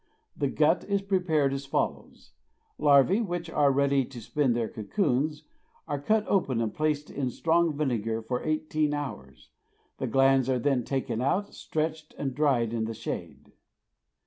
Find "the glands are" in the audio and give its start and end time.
9.99-10.57